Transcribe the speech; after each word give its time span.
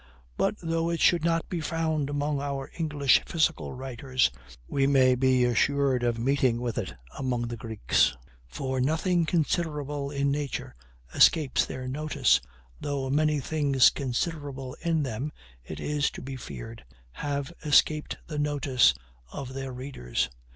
But 0.35 0.55
though 0.63 0.89
it 0.89 0.99
should 0.99 1.23
not 1.23 1.47
be 1.47 1.61
found 1.61 2.09
among 2.09 2.41
our 2.41 2.71
English 2.75 3.21
physical 3.27 3.71
writers, 3.73 4.31
we 4.67 4.87
may 4.87 5.13
be 5.13 5.43
assured 5.45 6.01
of 6.01 6.17
meeting 6.17 6.59
with 6.59 6.79
it 6.79 6.95
among 7.19 7.49
the 7.49 7.55
Greeks; 7.55 8.17
for 8.47 8.81
nothing 8.81 9.27
considerable 9.27 10.09
in 10.09 10.31
nature 10.31 10.73
escapes 11.13 11.67
their 11.67 11.87
notice, 11.87 12.41
though 12.79 13.11
many 13.11 13.39
things 13.39 13.91
considerable 13.91 14.75
in 14.81 15.03
them, 15.03 15.31
it 15.63 15.79
is 15.79 16.09
to 16.17 16.21
be 16.23 16.35
feared, 16.35 16.83
have 17.11 17.53
escaped 17.63 18.17
the 18.25 18.39
notice 18.39 18.95
of 19.31 19.53
their 19.53 19.71
readers. 19.71 20.31